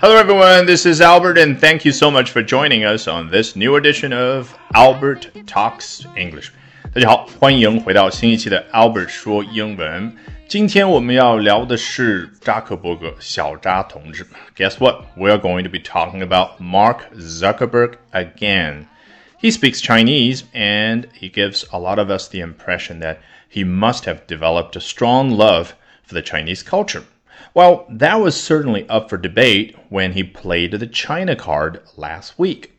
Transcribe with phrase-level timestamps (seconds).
[0.00, 0.66] Hello, everyone.
[0.66, 4.12] This is Albert, and thank you so much for joining us on this new edition
[4.12, 6.50] of Albert Talks English.
[6.94, 10.14] 大家好，欢迎回到新一期的 Albert 说英文。
[10.46, 14.26] 今天我们要聊的是扎克伯格，小扎同志。
[14.54, 15.04] Guess what?
[15.16, 18.86] We are going to be talking about Mark Zuckerberg again.
[19.40, 23.16] He speaks Chinese, and he gives a lot of us the impression that
[23.48, 27.02] he must have developed a strong love for the Chinese culture.
[27.53, 32.69] Well, that was certainly up for debate when he played the China card last week.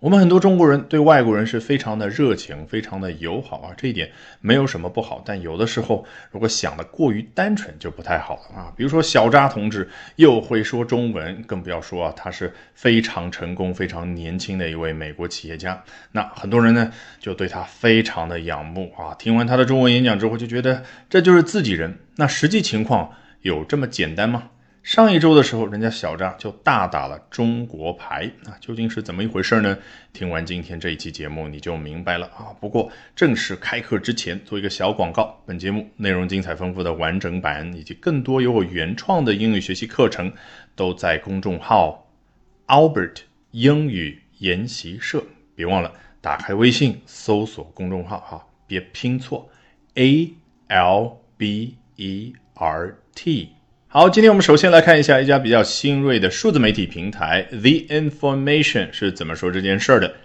[0.00, 4.10] 我们很多中国人对外国人是非常的热情，非常的友好啊，这一点
[4.40, 5.22] 没有什么不好。
[5.24, 8.72] 但有的时候，如果想的过于单纯，就不太好了啊。
[8.76, 15.80] 比如说小扎同志又会说中文，更不要说啊，他是非常成功、非常年轻的一位美国企业家。
[16.10, 19.14] 那很多人呢，就对他非常的仰慕啊。
[19.14, 22.00] 听完他的中文演讲之后，就觉得这就是自己人。
[22.16, 23.12] 那实际情况。
[23.46, 24.50] 有这么简单吗？
[24.82, 29.78] 上一周的时候，人家小张就大打了中国牌啊，究竟是怎么一回事呢？
[30.12, 32.50] 听完今天这一期节目，你就明白了啊。
[32.60, 40.32] 不过正式开课之前，做一个小广告：本节目内容精彩丰富的完整版，以及更多由我原创的英语学习课程，
[40.74, 42.10] 都在公众号
[42.66, 43.18] Albert
[43.52, 45.22] 英语研习社。
[45.54, 49.48] 别忘了打开微信搜索公众号哈，别拼错
[49.94, 50.32] A
[50.68, 52.34] L B E。
[52.55, 53.49] R T。
[53.87, 60.15] 好，今天我们首先来看一下一家比较新锐的数字媒体平台 The Information 是怎么说这件事儿的。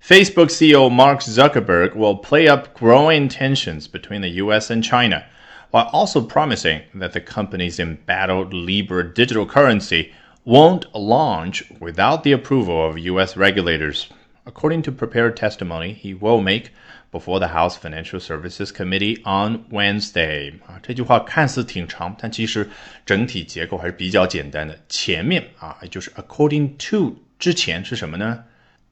[0.00, 5.24] Facebook CEO Mark Zuckerberg will play up growing tensions between the US and China,
[5.72, 10.10] while also promising that the company's embattled Libra digital currency
[10.44, 14.06] won't launch without the approval of US regulators.
[14.44, 16.70] According to prepared testimony, he will make
[17.10, 22.68] before the House Financial Services Committee on Wednesday 啊，这句话看似挺长，但其实
[23.04, 24.78] 整体结构还是比较简单的。
[24.88, 28.44] 前面啊，也就是 according to 之前是什么呢？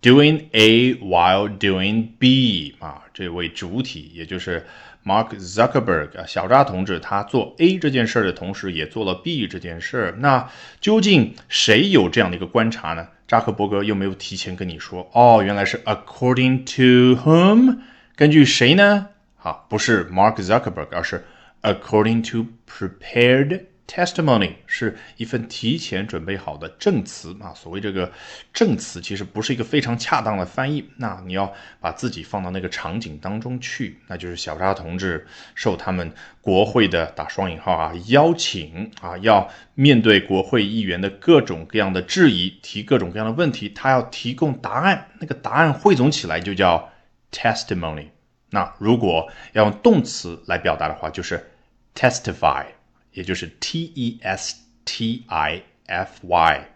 [0.03, 4.67] Doing A while doing B 啊，这位主体也就是
[5.10, 10.16] Mark Zuckerberg 啊，小扎同志，他做 A 这件事儿的同时，也做了 B 这件事儿。
[10.20, 10.48] 那
[10.80, 13.08] 究竟谁有这样的一个观察呢？
[13.28, 17.80] 扎克伯格又没有提前跟你说哦，原来是 according to whom。
[18.16, 19.08] 根据谁呢？
[19.36, 21.26] 好，不是 Mark Zuckerberg，而是
[21.64, 27.52] according to prepared testimony，是一份提前准备好的证词啊。
[27.56, 28.12] 所谓这个
[28.54, 30.88] 证词，其实不是一个非常恰当的翻译。
[30.98, 45.08] 那你要把自己放到那个场景当中去，那就是小沙同志受他们国会的打双引号啊邀请啊，要面对国会议员的各种各样的质疑，提各种各样的问题，他要提供答案。
[45.20, 46.88] 那个答案汇总起来就叫。
[47.32, 48.08] testimony。
[48.50, 51.52] 那如果要用动词来表达的话，就是
[51.94, 52.66] testify，
[53.14, 54.56] 也就是 t e s
[54.86, 56.68] t i f y。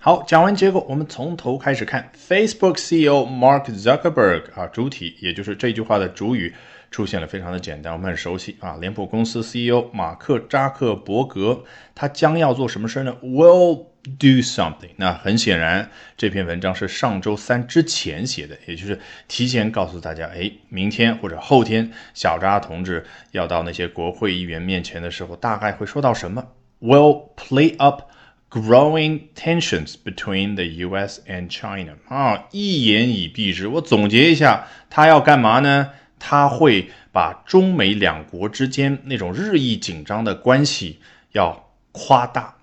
[0.00, 2.10] 好，讲完结构，我们从头开始看。
[2.16, 6.52] Facebook CEO Mark Zuckerberg 啊，主体也就是这句话的主语
[6.90, 8.76] 出现了，非常的简单，我们很熟悉啊。
[8.80, 11.62] 脸谱公司 CEO 马克扎克伯格，
[11.94, 14.90] 他将要做什么事呢？Will do something。
[14.96, 18.98] 那很显然，这篇文章是上周三之前写的，也就是
[19.28, 26.46] 提前告诉大家，哎，明天或者后天，小扎同志要到那些国会议员面前的时候，大概会说到什么
[26.80, 28.10] ？Will play up
[28.50, 31.20] growing tensions between the U.S.
[31.26, 31.94] and China。
[32.08, 35.90] 啊，一言以蔽之，我总结一下，他要干嘛呢？
[36.18, 41.00] 他会把中美两国之间那种日益紧张的关系
[41.32, 42.56] 要夸大。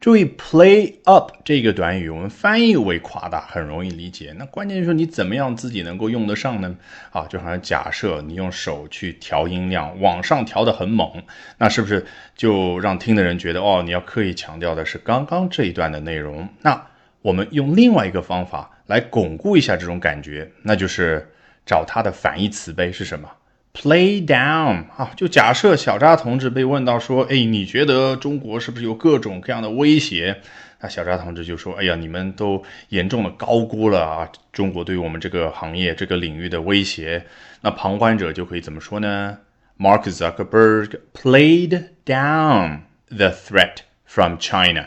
[0.00, 4.32] 注意，play up 这个短语，我们翻译为夸大，很容易理解。
[4.38, 6.76] 那关键就是说你怎么样自己能够用得上呢？
[7.10, 11.10] 啊，就好像假设你用手去调音量，往上调的很猛，
[11.58, 12.06] 那是不是
[12.36, 16.48] 就让听的人觉得哦，你要刻意强调的是刚刚这一段的内容？
[16.62, 16.86] 那
[17.20, 21.28] 我们用另外一个方法来巩固一下这种感觉，那就是
[21.66, 23.28] 找它的反义词呗，是什么
[23.80, 30.40] ？Play down 啊，就假设小扎同志被问到说，哎，你觉得中国是不是有各种各样的威胁？
[30.80, 37.24] 那小扎同志就说，哎呀，你们都严重的高估了啊，中国对于我们这个行业这个领域的威胁。
[37.60, 39.38] 那旁观者就可以怎么说呢
[39.78, 44.86] ？Mark Zuckerberg played down the threat from China.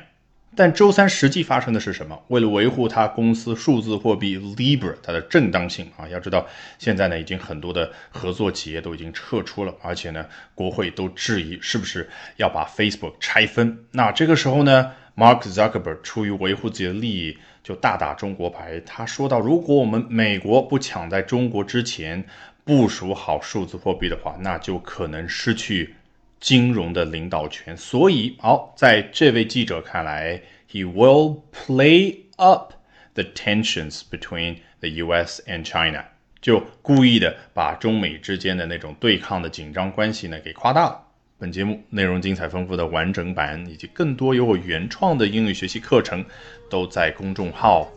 [0.54, 2.22] 但周三实际发生的是什么？
[2.28, 6.46] 为了维护他公司数字货币 Libra 它的正当性啊，要知道
[6.78, 13.86] 现在呢已经很多的合作企业都已经撤出了，而且呢国会都质疑是不是要把 Facebook 拆分。
[13.92, 18.82] 那这个时候呢，Mark Zuckerberg 出于维护自己的利益，就大打中国牌。
[18.86, 22.26] 他说到，如果我们美国不抢在中国之前
[22.66, 25.96] 部署好数字货币的话，那就可能失去。
[26.42, 32.74] 金融的领导权，所以好，在这位记者看来 He will play up
[33.14, 35.44] the tensions between the U.S.
[35.46, 36.04] and China，
[36.42, 41.08] 就故意的把中美之间的那种对抗的紧张关系呢给夸大了。
[41.38, 46.26] 本节目内容精彩丰富的完整版以及更多由我原创的英语学习课程，
[46.70, 47.88] 都在公众号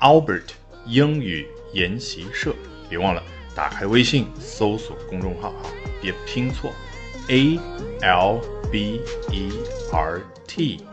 [0.00, 0.50] Albert
[0.86, 2.54] 英语研习社。
[2.88, 3.22] 别忘了
[3.54, 5.62] 打开微信搜索公众号啊，
[6.02, 6.72] 别拼错
[7.30, 7.60] ，A
[8.02, 10.89] L B E R T。